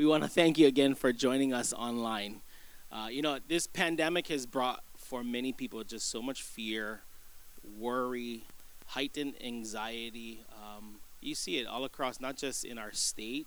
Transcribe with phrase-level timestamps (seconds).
[0.00, 2.40] we want to thank you again for joining us online.
[2.90, 7.02] Uh, you know, this pandemic has brought for many people just so much fear,
[7.78, 8.44] worry,
[8.86, 10.42] heightened anxiety.
[10.54, 13.46] Um, you see it all across, not just in our state,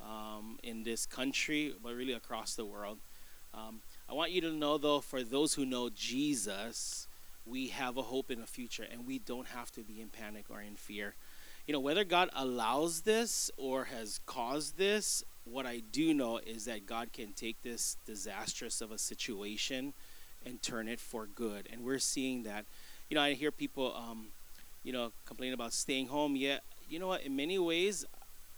[0.00, 2.98] um, in this country, but really across the world.
[3.52, 7.08] Um, I want you to know, though, for those who know Jesus,
[7.44, 10.44] we have a hope in the future, and we don't have to be in panic
[10.48, 11.16] or in fear.
[11.66, 16.64] You know, whether God allows this or has caused this, what I do know is
[16.66, 19.92] that God can take this disastrous of a situation
[20.44, 21.68] and turn it for good.
[21.72, 22.64] And we're seeing that.
[23.10, 24.26] You know, I hear people, um,
[24.84, 26.36] you know, complain about staying home.
[26.36, 27.22] Yet, you know what?
[27.22, 28.04] In many ways,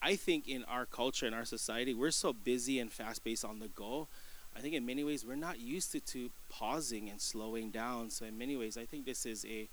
[0.02, 3.58] I think in our culture, in our society, we're so busy and fast paced on
[3.58, 4.08] the go.
[4.56, 8.10] I think in many ways we're not used to, to pausing and slowing down.
[8.10, 9.68] So in many ways, I think this is a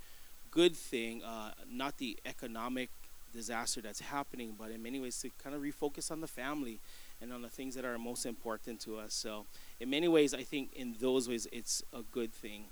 [0.52, 2.90] good thing, uh, not the economic
[3.34, 6.80] disaster that's happening, but in many ways to kind of refocus on the family
[7.22, 9.14] and on the things that are most important to us.
[9.14, 9.46] So
[9.80, 12.66] in many ways, I think in those ways it's a good thing.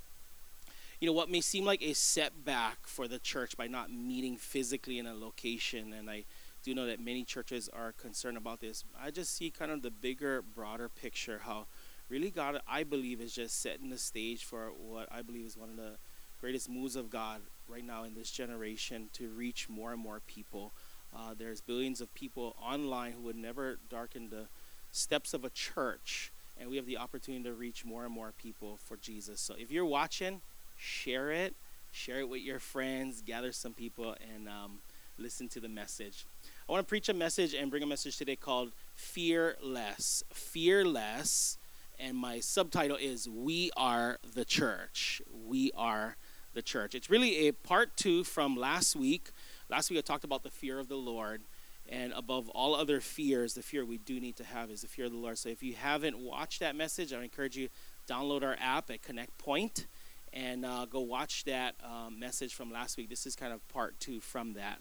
[1.00, 4.98] You know, what may seem like a setback for the church by not meeting physically
[4.98, 6.24] in a location, and I
[6.64, 8.84] do know that many churches are concerned about this.
[9.00, 11.66] I just see kind of the bigger, broader picture how
[12.10, 15.70] really God, I believe, is just setting the stage for what I believe is one
[15.70, 15.98] of the
[16.40, 20.72] greatest moves of God right now in this generation to reach more and more people.
[21.16, 24.48] Uh, there's billions of people online who would never darken the
[24.92, 28.78] steps of a church, and we have the opportunity to reach more and more people
[28.78, 29.40] for Jesus.
[29.40, 30.42] So if you're watching,
[30.78, 31.56] share it,
[31.92, 34.80] share it with your friends, gather some people, and um,
[35.18, 36.26] listen to the message.
[36.68, 40.24] I want to preach a message and bring a message today called Fearless.
[40.34, 41.58] Fearless.
[41.98, 45.22] And my subtitle is We Are the Church.
[45.48, 46.18] We Are
[46.54, 46.96] the Church.
[46.96, 49.30] It's really a part two from last week.
[49.70, 51.42] Last week I talked about the fear of the Lord.
[51.88, 55.06] And above all other fears, the fear we do need to have is the fear
[55.06, 55.38] of the Lord.
[55.38, 57.70] So if you haven't watched that message, I encourage you
[58.08, 59.86] download our app at Connect Point
[60.34, 63.10] and uh, go watch that uh, message from last week.
[63.10, 64.80] This is kind of part two from that.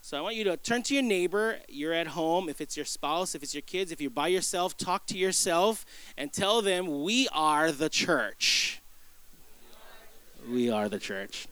[0.00, 1.58] So I want you to turn to your neighbor.
[1.68, 2.48] You're at home.
[2.48, 5.84] If it's your spouse, if it's your kids, if you're by yourself, talk to yourself
[6.16, 8.82] and tell them, We are the church.
[10.48, 11.48] We are the church.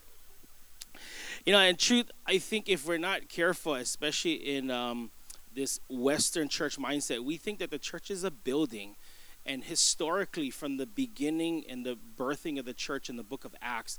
[1.45, 5.11] You know, in truth, I think if we're not careful, especially in um,
[5.55, 8.97] this Western church mindset, we think that the church is a building.
[9.45, 13.57] And historically, from the beginning and the birthing of the church in the book of
[13.61, 13.99] Acts,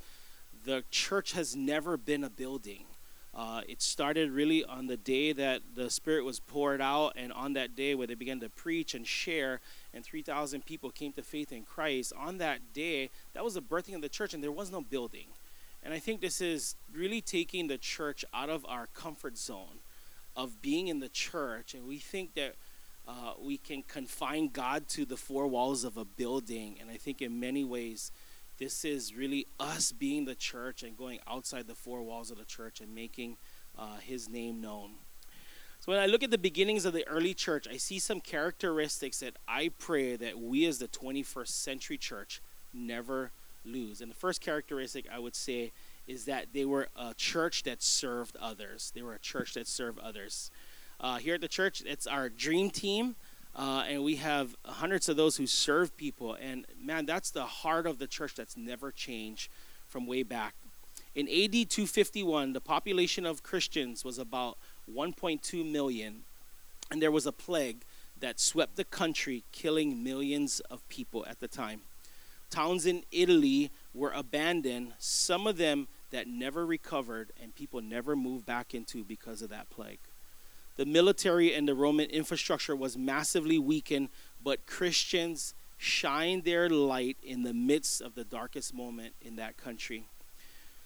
[0.63, 2.85] the church has never been a building
[3.35, 7.53] uh, it started really on the day that the Spirit was poured out, and on
[7.53, 9.59] that day where they began to preach and share,
[9.93, 12.13] and 3,000 people came to faith in Christ.
[12.15, 15.27] On that day, that was the birthing of the church, and there was no building.
[15.83, 19.79] And I think this is really taking the church out of our comfort zone
[20.35, 22.55] of being in the church, and we think that
[23.07, 26.77] uh, we can confine God to the four walls of a building.
[26.79, 28.11] And I think in many ways,
[28.57, 32.45] this is really us being the church and going outside the four walls of the
[32.45, 33.37] church and making
[33.77, 34.91] uh, his name known.
[35.81, 39.19] So when I look at the beginnings of the early church, I see some characteristics
[39.19, 42.41] that I pray that we as the 21st century church
[42.73, 43.31] never
[43.65, 44.01] lose.
[44.01, 45.71] And the first characteristic I would say
[46.07, 48.91] is that they were a church that served others.
[48.93, 50.51] They were a church that served others.
[50.99, 53.15] Uh, here at the church, it's our dream team.
[53.55, 56.33] Uh, and we have hundreds of those who serve people.
[56.33, 59.49] And man, that's the heart of the church that's never changed
[59.87, 60.55] from way back.
[61.15, 64.57] In AD 251, the population of Christians was about
[64.91, 66.23] 1.2 million,
[66.89, 67.83] and there was a plague
[68.19, 71.81] that swept the country, killing millions of people at the time.
[72.53, 78.45] Towns in Italy were abandoned, some of them that never recovered, and people never moved
[78.45, 79.97] back into because of that plague.
[80.75, 84.09] The military and the Roman infrastructure was massively weakened,
[84.43, 90.05] but Christians shined their light in the midst of the darkest moment in that country.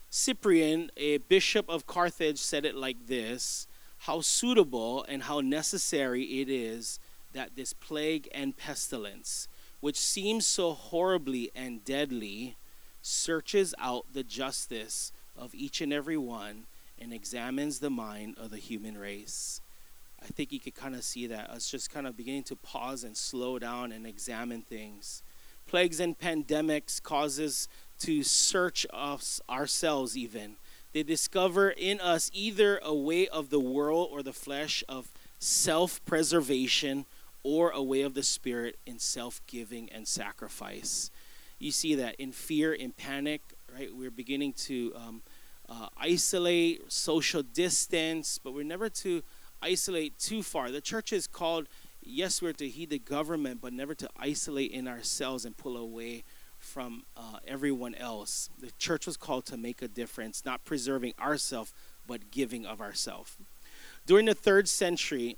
[0.10, 3.68] Cyprian, a bishop of Carthage, said it like this
[3.98, 7.02] How suitable and how necessary it is
[7.34, 9.50] that this plague and pestilence,
[9.80, 12.58] which seems so horribly and deadly,
[13.02, 16.66] searches out the justice of each and every one
[17.00, 19.62] and examines the mind of the human race.
[20.22, 23.04] I think you could kind of see that us just kind of beginning to pause
[23.04, 25.22] and slow down and examine things.
[25.68, 27.68] Plagues and pandemics causes
[28.00, 30.56] to search us ourselves even.
[30.94, 37.06] They discover in us either a way of the world or the flesh of self-preservation
[37.48, 41.10] or a way of the spirit in self-giving and sacrifice.
[41.60, 43.42] You see that in fear, in panic,
[43.74, 43.90] right?
[43.96, 45.22] We're beginning to um,
[45.70, 49.24] uh, isolate, social distance, but we're never to
[49.62, 50.72] isolate too far.
[50.72, 51.68] The church is called,
[52.02, 56.26] yes, we're to heed the government, but never to isolate in ourselves and pull away
[56.60, 58.50] from uh, everyone else.
[58.60, 61.74] The church was called to make a difference, not preserving ourselves,
[62.06, 63.38] but giving of ourselves.
[64.06, 65.38] During the third century,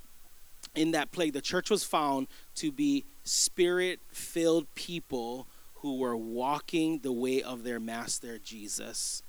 [0.75, 6.99] in that plague, the church was found to be spirit filled people who were walking
[6.99, 9.23] the way of their master Jesus.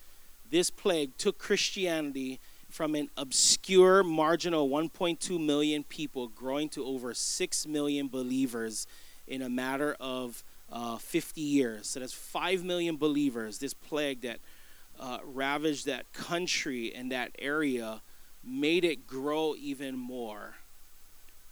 [0.50, 7.66] This plague took Christianity from an obscure, marginal 1.2 million people growing to over 6
[7.66, 8.86] million believers
[9.26, 11.88] in a matter of uh, 50 years.
[11.88, 13.58] So that's 5 million believers.
[13.58, 14.38] This plague that
[14.98, 18.02] uh, ravaged that country and that area
[18.44, 20.54] made it grow even more.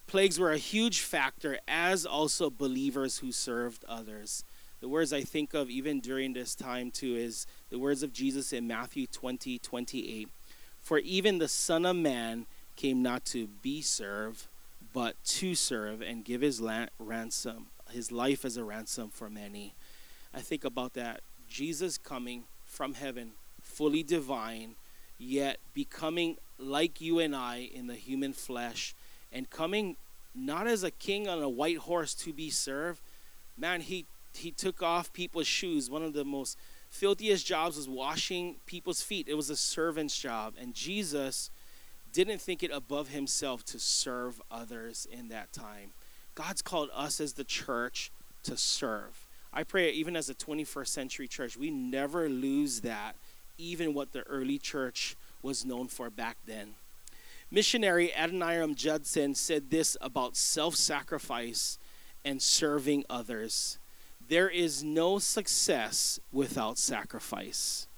[0.09, 4.43] Plagues were a huge factor, as also believers who served others.
[4.81, 8.51] The words I think of even during this time, too, is the words of Jesus
[8.55, 10.31] in Matthew 20 28.
[10.81, 14.47] For even the Son of Man came not to be served,
[14.95, 19.75] but to serve and give his la- ransom, his life as a ransom for many.
[20.33, 21.21] I think about that.
[21.51, 24.77] Jesus coming from heaven, fully divine,
[25.19, 28.95] yet becoming like you and I in the human flesh,
[29.33, 29.97] and coming
[30.35, 33.01] not as a king on a white horse to be served.
[33.57, 35.91] Man, he he took off people's shoes.
[35.91, 36.57] One of the most
[36.91, 39.29] filthiest jobs was washing people's feet.
[39.29, 41.51] It was a servant's job, and Jesus
[42.13, 45.91] didn't think it above himself to serve others in that time.
[46.35, 48.11] God's called us as the church
[48.45, 49.27] to serve.
[49.53, 53.17] I pray, even as a 21st century church, we never lose that,
[53.57, 56.75] even what the early church was known for back then.
[57.50, 61.79] Missionary Adoniram Judson said this about self sacrifice
[62.25, 63.79] and serving others.
[64.29, 67.89] There is no success without sacrifice.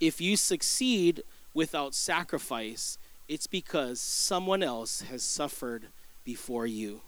[0.00, 1.22] If you succeed
[1.54, 2.98] without sacrifice,
[3.28, 5.88] it's because someone else has suffered
[6.24, 7.02] before you.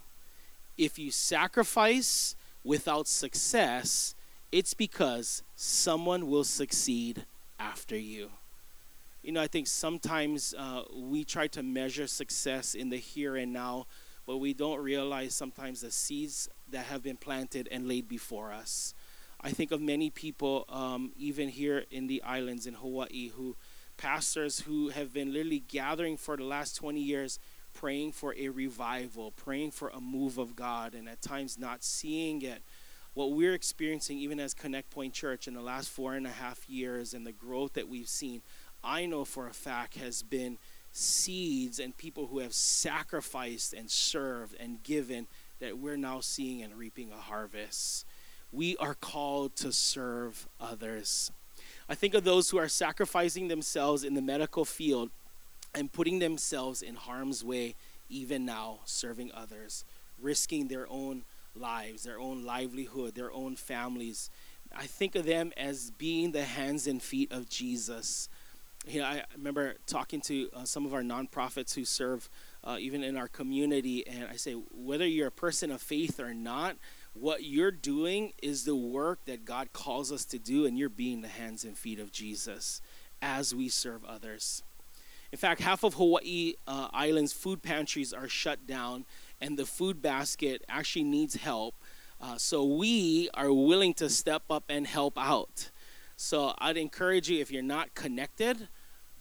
[0.78, 4.14] If you sacrifice without success,
[4.52, 7.26] it's because someone will succeed
[7.58, 8.30] after you.
[9.22, 13.52] You know, I think sometimes uh, we try to measure success in the here and
[13.52, 13.86] now,
[14.26, 18.94] but we don't realize sometimes the seeds that have been planted and laid before us.
[19.42, 23.56] I think of many people, um, even here in the islands in Hawaii, who
[23.98, 27.38] pastors who have been literally gathering for the last 20 years,
[27.74, 32.40] praying for a revival, praying for a move of God, and at times not seeing
[32.40, 32.62] it.
[33.12, 36.68] What we're experiencing, even as Connect Point Church, in the last four and a half
[36.70, 38.40] years, and the growth that we've seen,
[38.82, 40.58] I know for a fact has been
[40.92, 45.26] seeds and people who have sacrificed and served and given
[45.60, 48.06] that we're now seeing and reaping a harvest.
[48.52, 51.30] We are called to serve others.
[51.88, 55.10] I think of those who are sacrificing themselves in the medical field
[55.74, 57.76] and putting themselves in harm's way,
[58.08, 59.84] even now, serving others,
[60.20, 61.24] risking their own
[61.54, 64.30] lives, their own livelihood, their own families.
[64.74, 68.28] I think of them as being the hands and feet of Jesus.
[68.86, 72.30] You know, I remember talking to uh, some of our nonprofits who serve
[72.64, 74.06] uh, even in our community.
[74.06, 76.76] And I say, whether you're a person of faith or not,
[77.12, 81.20] what you're doing is the work that God calls us to do, and you're being
[81.20, 82.80] the hands and feet of Jesus
[83.20, 84.62] as we serve others.
[85.32, 89.04] In fact, half of Hawaii uh, Island's food pantries are shut down,
[89.40, 91.74] and the food basket actually needs help.
[92.20, 95.70] Uh, so we are willing to step up and help out.
[96.22, 98.68] So I'd encourage you if you're not connected,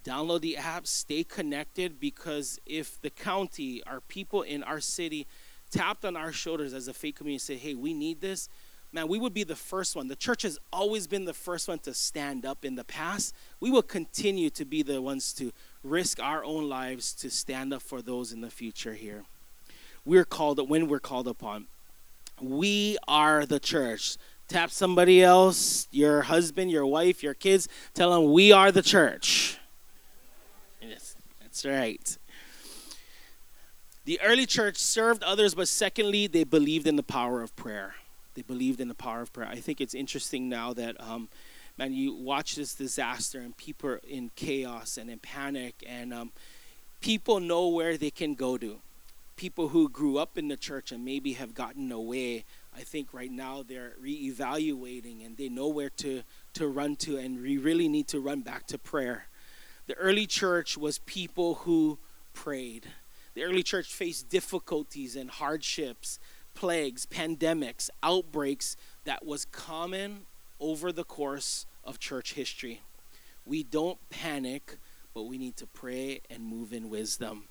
[0.03, 5.25] download the app, stay connected because if the county, our people in our city,
[5.71, 8.49] tapped on our shoulders as a faith community and say, hey, we need this,
[8.91, 10.09] man, we would be the first one.
[10.09, 13.33] The church has always been the first one to stand up in the past.
[13.61, 15.53] We will continue to be the ones to
[15.85, 19.23] risk our own lives to stand up for those in the future here.
[20.03, 21.67] We're called, when we're called upon,
[22.41, 24.17] we are the church.
[24.49, 29.59] Tap somebody else, your husband, your wife, your kids, tell them we are the church.
[30.81, 32.17] Yes, that's right.
[34.05, 37.93] The early church served others, but secondly, they believed in the power of prayer.
[38.33, 39.47] They believed in the power of prayer.
[39.47, 41.29] I think it's interesting now that, um,
[41.77, 46.31] man, you watch this disaster and people are in chaos and in panic, and um,
[47.01, 48.79] people know where they can go to.
[49.35, 52.45] People who grew up in the church and maybe have gotten away,
[52.79, 57.41] I think right now they're reevaluating and they know where to, to run to, and
[57.41, 59.25] we really need to run back to prayer.
[59.87, 61.99] The early church was people who
[62.33, 62.87] prayed.
[63.33, 66.19] The early church faced difficulties and hardships,
[66.55, 70.21] plagues, pandemics, outbreaks that was common
[70.61, 72.81] over the course of church history.
[73.45, 74.77] We don't panic,
[75.13, 77.49] but we need to pray and move in wisdom.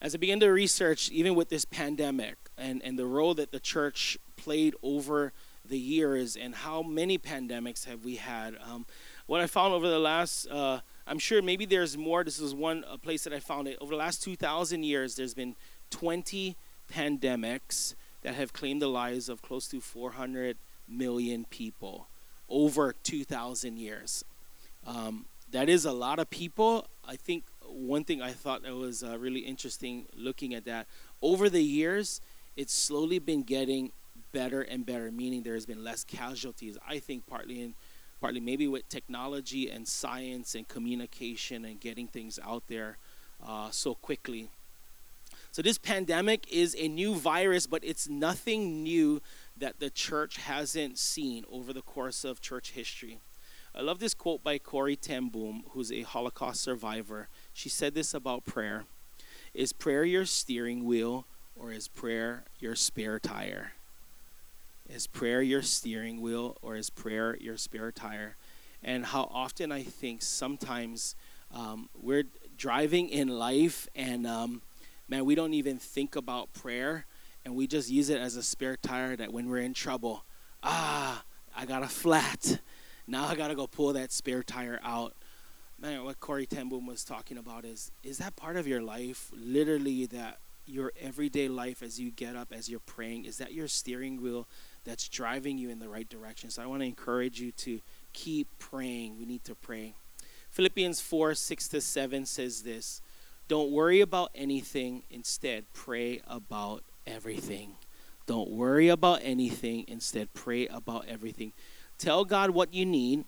[0.00, 3.60] As I began to research, even with this pandemic, and, and the role that the
[3.60, 5.32] church played over
[5.66, 8.56] the years and how many pandemics have we had.
[8.62, 8.84] Um,
[9.26, 12.22] what I found over the last, uh, I'm sure maybe there's more.
[12.22, 13.78] This is one place that I found it.
[13.80, 15.56] Over the last 2,000 years, there's been
[15.90, 16.56] 20
[16.92, 22.08] pandemics that have claimed the lives of close to 400 million people
[22.50, 24.24] over 2,000 years.
[24.86, 26.86] Um, that is a lot of people.
[27.08, 30.86] I think one thing I thought that was uh, really interesting looking at that
[31.22, 32.20] over the years,
[32.56, 33.92] it's slowly been getting
[34.34, 36.76] better and better, meaning there has been less casualties.
[36.86, 37.74] I think partly in
[38.20, 42.98] partly maybe with technology and science and communication and getting things out there
[43.46, 44.50] uh, so quickly.
[45.52, 49.20] So this pandemic is a new virus, but it's nothing new
[49.56, 53.20] that the church hasn't seen over the course of church history.
[53.74, 55.30] I love this quote by Corrie ten
[55.70, 57.28] who's a Holocaust survivor.
[57.52, 58.84] She said this about prayer
[59.52, 63.72] Is prayer your steering wheel or is prayer your spare tire?
[64.88, 68.36] Is prayer your steering wheel or is prayer your spare tire?
[68.82, 71.16] And how often I think sometimes
[71.52, 72.24] um, we're
[72.58, 74.60] driving in life and um,
[75.08, 77.06] man, we don't even think about prayer
[77.46, 80.24] and we just use it as a spare tire that when we're in trouble,
[80.62, 81.24] ah,
[81.56, 82.60] I got a flat.
[83.06, 85.14] Now I got to go pull that spare tire out.
[85.80, 89.30] Man, what Corrie ten Boom was talking about is is that part of your life,
[89.34, 93.68] literally that your everyday life as you get up, as you're praying, is that your
[93.68, 94.46] steering wheel
[94.84, 96.50] that's driving you in the right direction?
[96.50, 97.80] So I want to encourage you to
[98.12, 99.18] keep praying.
[99.18, 99.94] We need to pray.
[100.50, 103.00] Philippians 4 6 to 7 says this
[103.48, 107.76] Don't worry about anything, instead, pray about everything.
[108.26, 109.84] Don't worry about anything.
[109.86, 111.52] Instead, pray about everything.
[111.98, 113.24] Tell God what you need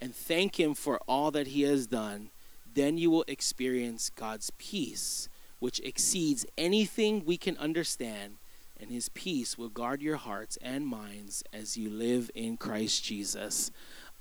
[0.00, 2.30] and thank Him for all that He has done.
[2.72, 5.28] Then you will experience God's peace,
[5.60, 8.36] which exceeds anything we can understand.
[8.78, 13.70] And His peace will guard your hearts and minds as you live in Christ Jesus.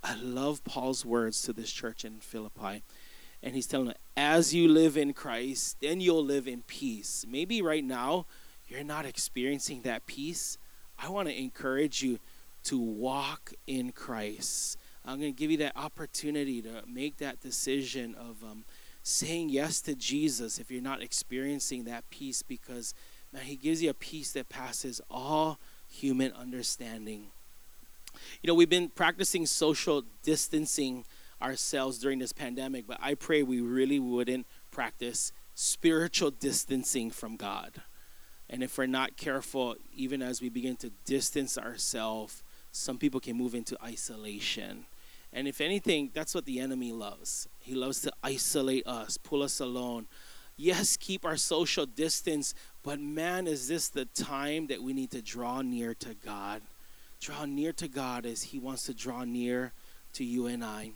[0.03, 2.83] I love Paul's words to this church in Philippi.
[3.41, 7.25] And he's telling them, as you live in Christ, then you'll live in peace.
[7.27, 8.25] Maybe right now,
[8.67, 10.57] you're not experiencing that peace,
[10.98, 12.19] I want to encourage you
[12.65, 14.77] to walk in Christ.
[15.05, 18.63] I'm going to give you that opportunity to make that decision of um,
[19.01, 22.93] saying yes to Jesus if you're not experiencing that peace because,
[23.34, 25.60] man, He gives you a peace that passes all
[25.90, 27.25] human understanding.
[28.42, 31.04] You know, we've been practicing social distancing
[31.42, 37.82] ourselves during this pandemic, but I pray we really wouldn't practice spiritual distancing from God.
[38.50, 43.38] And if we're not careful, even as we begin to distance ourselves, some people can
[43.38, 44.86] move into isolation.
[45.32, 47.48] And if anything, that's what the enemy loves.
[47.60, 50.08] He loves to isolate us, pull us alone.
[50.55, 55.22] Yes, keep our social distance, but man, is this the time that we need to
[55.22, 56.62] draw near to God?
[57.19, 59.74] Draw near to God as He wants to draw near
[60.13, 60.91] to you and I.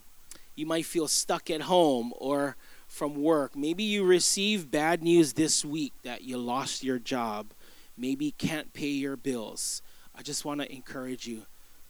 [0.56, 2.56] You might feel stuck at home or
[2.88, 3.56] from work.
[3.56, 7.48] Maybe you receive bad news this week that you lost your job.
[7.98, 9.82] Maybe can't pay your bills.
[10.16, 11.44] I just want to encourage you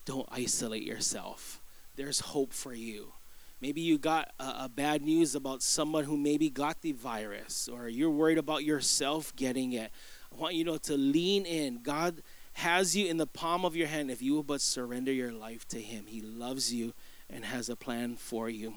[0.06, 1.62] don't isolate yourself.
[1.96, 3.14] There's hope for you.
[3.60, 7.90] Maybe you got a, a, bad news about someone who maybe got the virus, or
[7.90, 9.92] you're worried about yourself getting it.
[10.32, 11.80] I want you know to lean in.
[11.82, 12.22] God
[12.54, 15.68] has you in the palm of your hand if you will but surrender your life
[15.70, 16.06] to Him.
[16.08, 16.94] He loves you
[17.30, 18.76] and has a plan for you.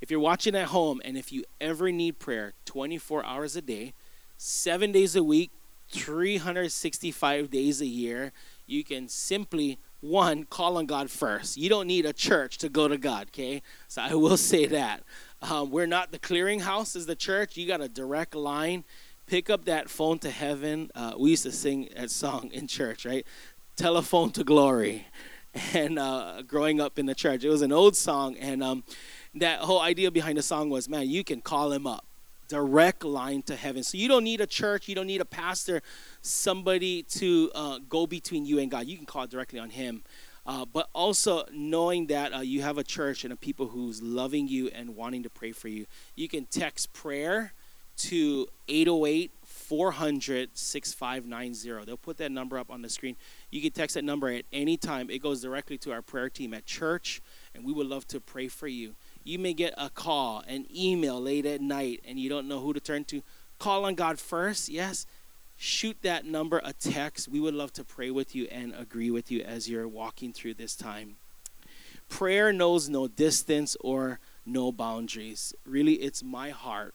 [0.00, 3.94] If you're watching at home and if you ever need prayer 24 hours a day,
[4.36, 5.50] seven days a week,
[5.90, 8.32] 365 days a year,
[8.66, 11.56] you can simply one call on god first.
[11.56, 13.62] You don't need a church to go to god okay?
[13.88, 15.02] So i will say that.
[15.42, 17.56] Um, we're not the clearinghouse as the church.
[17.56, 18.84] You got a direct line.
[19.26, 20.90] Pick up that phone to heaven.
[20.94, 23.26] Uh, we used to sing that song in church right?
[23.76, 25.06] Telephone to glory.
[25.74, 27.42] And uh, growing up in the church.
[27.42, 28.84] It was an old song and um,
[29.34, 32.04] that whole idea behind the song was man you can call him up
[32.50, 33.84] direct line to heaven.
[33.84, 35.82] So you don't need a church you don't need a pastor
[36.20, 38.86] somebody to uh, go between you and god.
[38.86, 40.02] You can call directly on him.
[40.44, 44.48] Uh, but also knowing that uh, you have a church and a people who's loving
[44.48, 47.52] you and wanting to pray for you you can text prayer
[48.00, 53.16] to 808 400 6590 they'll put that number up on the screen.
[53.50, 55.10] You can text that number at any time.
[55.10, 57.20] It goes directly to our prayer team at church
[57.54, 61.20] and we would love to pray for you you may get a call, an email
[61.20, 63.22] late at night, and you don't know who to turn to.
[63.58, 65.06] Call on God first, yes.
[65.56, 67.28] Shoot that number a text.
[67.28, 70.54] We would love to pray with you and agree with you as you're walking through
[70.54, 71.16] this time.
[72.08, 75.54] Prayer knows no distance or no boundaries.
[75.66, 76.94] Really, it's my heart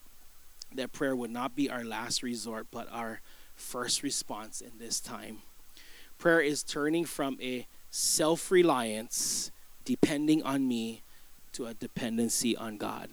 [0.74, 3.22] that prayer would not be our last resort, but our
[3.56, 5.40] first response in this time.
[6.18, 9.52] Prayer is turning from a self reliance,
[9.86, 11.02] depending on me,
[11.56, 13.10] to a dependency on God.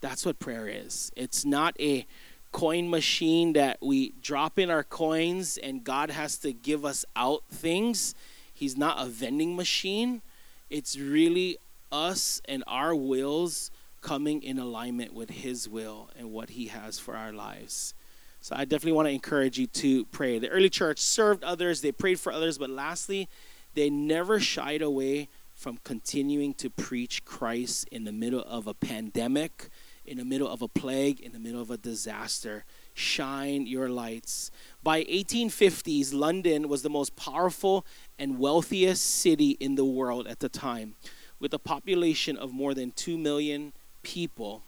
[0.00, 1.10] That's what prayer is.
[1.16, 2.06] It's not a
[2.52, 7.42] coin machine that we drop in our coins and God has to give us out
[7.50, 8.14] things.
[8.52, 10.22] He's not a vending machine.
[10.70, 11.58] It's really
[11.92, 17.16] us and our wills coming in alignment with His will and what He has for
[17.16, 17.94] our lives.
[18.40, 20.38] So I definitely want to encourage you to pray.
[20.38, 23.28] The early church served others, they prayed for others, but lastly,
[23.74, 29.68] they never shied away from continuing to preach Christ in the middle of a pandemic,
[30.04, 32.64] in the middle of a plague, in the middle of a disaster.
[32.94, 34.52] Shine your lights.
[34.84, 37.84] By 1850s, London was the most powerful
[38.18, 40.94] and wealthiest city in the world at the time,
[41.40, 43.72] with a population of more than 2 million
[44.02, 44.62] people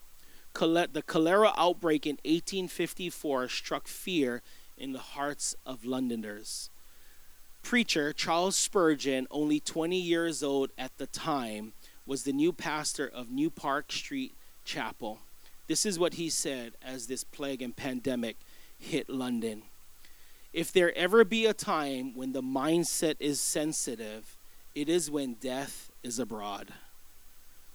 [0.58, 4.42] the cholera outbreak in 1854 struck fear
[4.76, 6.70] in the hearts of Londoners.
[7.62, 11.72] Preacher Charles Spurgeon, only 20 years old at the time,
[12.06, 14.34] was the new pastor of New Park Street
[14.64, 15.18] Chapel.
[15.66, 18.36] This is what he said as this plague and pandemic
[18.78, 19.62] hit London.
[20.52, 24.36] If there ever be a time when the mindset is sensitive,
[24.74, 26.72] it is when death is abroad.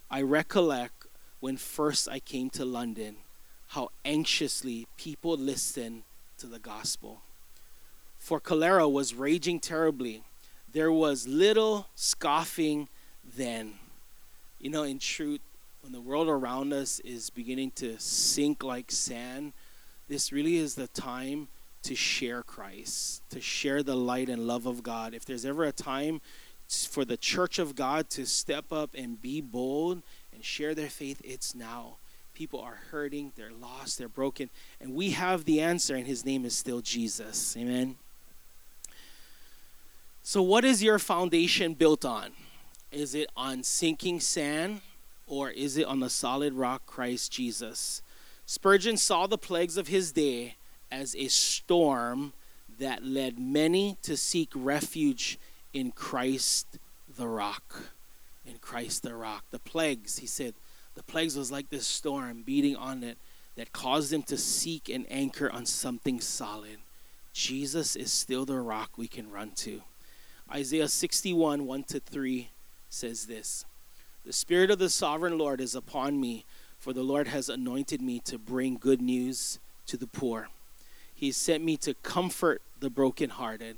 [0.09, 1.05] I recollect
[1.39, 3.17] when first I came to London,
[3.69, 6.03] how anxiously people listened
[6.39, 7.21] to the gospel.
[8.23, 10.23] For cholera was raging terribly.
[10.71, 12.87] There was little scoffing
[13.35, 13.73] then.
[14.61, 15.41] You know, in truth,
[15.81, 19.51] when the world around us is beginning to sink like sand,
[20.07, 21.49] this really is the time
[21.81, 25.13] to share Christ, to share the light and love of God.
[25.13, 26.21] If there's ever a time
[26.69, 30.01] for the church of God to step up and be bold
[30.33, 31.97] and share their faith, it's now.
[32.33, 34.49] People are hurting, they're lost, they're broken,
[34.79, 37.57] and we have the answer, and his name is still Jesus.
[37.57, 37.97] Amen.
[40.25, 42.31] So, what is your foundation built on?
[42.91, 44.81] Is it on sinking sand
[45.27, 48.01] or is it on the solid rock, Christ Jesus?
[48.45, 50.55] Spurgeon saw the plagues of his day
[50.89, 52.33] as a storm
[52.79, 55.37] that led many to seek refuge
[55.73, 56.79] in Christ
[57.17, 57.93] the rock
[58.45, 59.43] in Christ the rock.
[59.51, 60.53] The plagues, he said,
[60.95, 63.17] the plagues was like this storm beating on it
[63.55, 66.77] that caused them to seek an anchor on something solid.
[67.33, 69.81] Jesus is still the rock we can run to.
[70.51, 72.49] Isaiah 61, 1 to 3
[72.89, 73.65] says this
[74.25, 76.45] The Spirit of the sovereign Lord is upon me,
[76.77, 80.49] for the Lord has anointed me to bring good news to the poor.
[81.13, 83.77] He has sent me to comfort the brokenhearted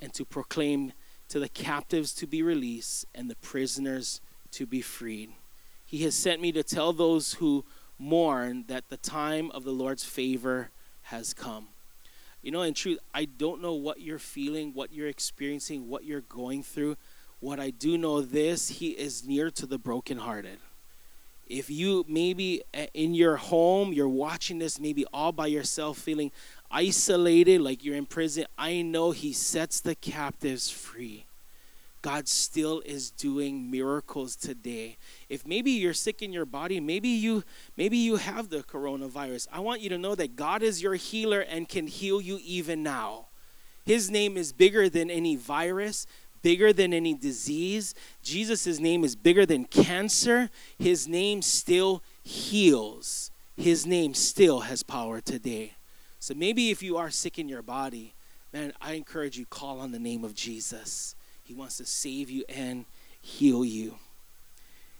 [0.00, 0.92] and to proclaim
[1.28, 4.20] to the captives to be released and the prisoners
[4.50, 5.30] to be freed.
[5.86, 7.64] He has sent me to tell those who
[7.98, 10.70] mourn that the time of the Lord's favor
[11.04, 11.68] has come.
[12.42, 16.22] You know, in truth, I don't know what you're feeling, what you're experiencing, what you're
[16.22, 16.96] going through.
[17.38, 20.58] What I do know this, He is near to the brokenhearted.
[21.46, 26.32] If you maybe uh, in your home, you're watching this maybe all by yourself, feeling
[26.70, 31.26] isolated, like you're in prison, I know He sets the captives free.
[32.02, 34.96] God still is doing miracles today.
[35.28, 37.44] If maybe you're sick in your body, maybe you
[37.76, 39.46] maybe you have the coronavirus.
[39.52, 42.82] I want you to know that God is your healer and can heal you even
[42.82, 43.26] now.
[43.86, 46.06] His name is bigger than any virus,
[46.42, 47.94] bigger than any disease.
[48.22, 50.50] Jesus' name is bigger than cancer.
[50.78, 53.30] His name still heals.
[53.56, 55.74] His name still has power today.
[56.18, 58.14] So maybe if you are sick in your body,
[58.52, 61.14] man, I encourage you call on the name of Jesus.
[61.42, 62.86] He wants to save you and
[63.20, 63.96] heal you.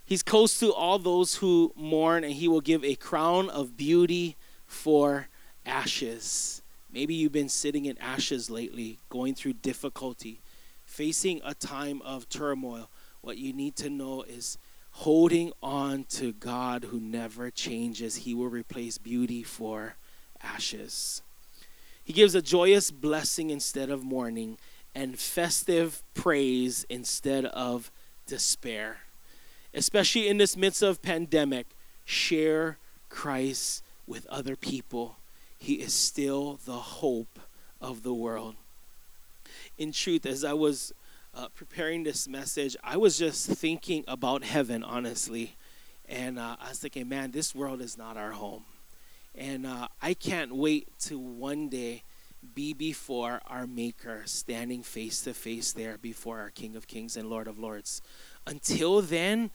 [0.05, 4.37] He's close to all those who mourn, and he will give a crown of beauty
[4.66, 5.28] for
[5.64, 6.62] ashes.
[6.92, 10.40] Maybe you've been sitting in ashes lately, going through difficulty,
[10.85, 12.90] facing a time of turmoil.
[13.20, 14.59] What you need to know is
[14.90, 18.16] holding on to God who never changes.
[18.16, 19.94] He will replace beauty for
[20.42, 21.22] ashes.
[22.05, 24.59] He gives a joyous blessing instead of mourning
[24.94, 27.90] and festive praise instead of
[28.26, 28.98] despair.
[29.74, 31.66] Especially in this midst of pandemic,
[32.05, 32.78] share
[33.09, 35.16] Christ with other people.
[35.59, 37.38] He is still the hope
[37.81, 38.57] of the world.
[39.78, 40.92] In truth, as I was
[41.35, 45.57] uh, preparing this message, I was just thinking about heaven, honestly.
[46.09, 48.64] And uh, I was thinking, man, this world is not our home.
[49.35, 52.02] And uh, I can't wait to one day
[52.55, 57.31] be before our Maker, standing face to face there before our King of Kings and
[57.31, 58.02] Lord of Lords.
[58.46, 59.50] Until then,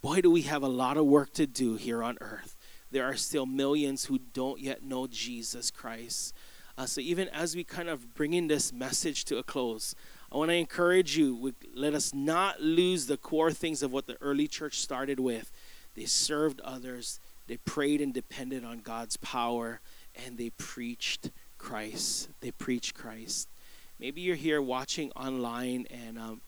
[0.00, 2.56] boy, do we have a lot of work to do here on earth.
[2.90, 6.34] There are still millions who don't yet know Jesus Christ.
[6.76, 9.94] Uh, so even as we kind of bring in this message to a close,
[10.30, 11.54] I want to encourage you.
[11.74, 15.52] Let us not lose the core things of what the early church started with.
[15.94, 17.20] They served others.
[17.46, 19.80] They prayed and depended on God's power,
[20.14, 21.30] and they preached
[21.62, 22.28] Christ.
[22.40, 23.48] They preach Christ.
[23.98, 26.40] Maybe you're here watching online and um,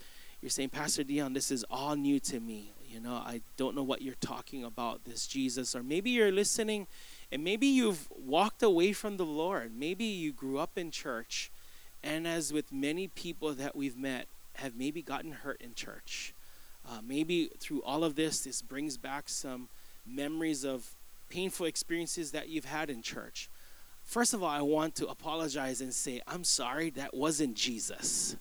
[0.42, 2.72] you're saying, Pastor Dion, this is all new to me.
[2.90, 5.74] You know, I don't know what you're talking about, this Jesus.
[5.74, 6.86] Or maybe you're listening
[7.32, 9.72] and maybe you've walked away from the Lord.
[9.74, 11.50] Maybe you grew up in church,
[12.02, 16.34] and as with many people that we've met, have maybe gotten hurt in church.
[16.88, 19.68] Uh, maybe through all of this, this brings back some
[20.06, 20.94] memories of
[21.28, 23.48] painful experiences that you've had in church.
[24.04, 28.36] First of all, I want to apologize and say, I'm sorry, that wasn't Jesus.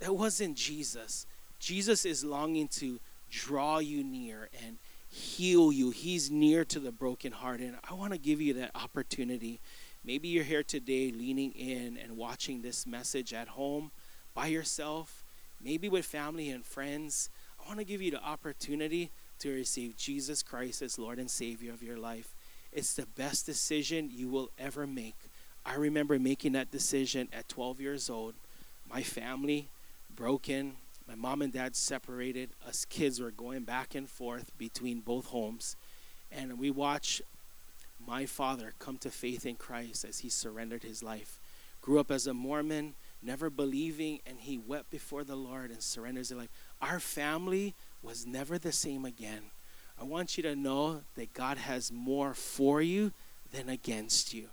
[0.00, 1.26] That wasn't Jesus.
[1.58, 3.00] Jesus is longing to
[3.30, 4.76] draw you near and
[5.08, 5.90] heal you.
[5.90, 7.74] He's near to the brokenhearted.
[7.88, 9.60] I want to give you that opportunity.
[10.04, 13.90] Maybe you're here today leaning in and watching this message at home
[14.34, 15.22] by yourself,
[15.62, 17.30] maybe with family and friends.
[17.62, 21.72] I want to give you the opportunity to receive Jesus Christ as Lord and Savior
[21.72, 22.34] of your life.
[22.72, 25.16] It's the best decision you will ever make.
[25.64, 28.34] I remember making that decision at 12 years old.
[28.90, 29.68] My family
[30.14, 30.74] broken,
[31.06, 32.50] my mom and dad separated.
[32.66, 35.76] Us kids were going back and forth between both homes.
[36.30, 37.22] And we watched
[38.06, 41.38] my father come to faith in Christ as he surrendered his life.
[41.82, 46.22] Grew up as a Mormon, never believing, and he wept before the Lord and surrendered
[46.22, 46.48] his life.
[46.80, 49.42] Our family was never the same again.
[50.02, 53.12] I want you to know that God has more for you
[53.52, 54.48] than against you.